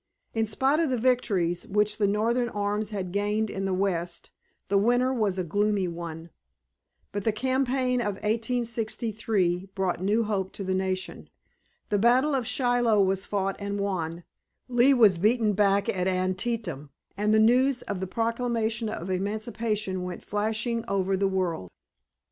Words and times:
In 0.33 0.47
spite 0.47 0.79
of 0.79 0.89
the 0.89 0.97
victories 0.97 1.67
which 1.67 1.99
the 1.99 2.07
Northern 2.07 2.49
arms 2.49 2.89
had 2.89 3.11
gained 3.11 3.51
in 3.51 3.65
the 3.65 3.73
West 3.87 4.31
the 4.67 4.79
winter 4.79 5.13
was 5.13 5.37
a 5.37 5.43
gloomy 5.43 5.87
one. 5.87 6.31
But 7.11 7.23
the 7.23 7.31
campaign 7.31 8.01
of 8.01 8.15
1863 8.15 9.69
brought 9.75 10.01
new 10.01 10.23
hope 10.23 10.53
to 10.53 10.63
the 10.63 10.73
nation. 10.73 11.29
The 11.89 11.99
battle 11.99 12.33
of 12.33 12.47
Shiloh 12.47 12.99
was 13.03 13.25
fought 13.25 13.55
and 13.59 13.79
won, 13.79 14.23
Lee 14.67 14.95
was 14.95 15.17
beaten 15.19 15.53
back 15.53 15.87
at 15.87 16.07
Antietam, 16.07 16.89
and 17.15 17.31
the 17.31 17.37
news 17.39 17.83
of 17.83 17.99
the 17.99 18.07
proclamation 18.07 18.89
of 18.89 19.11
emancipation 19.11 20.01
went 20.01 20.25
flashing 20.25 20.83
over 20.87 21.15
the 21.15 21.27
world. 21.27 21.69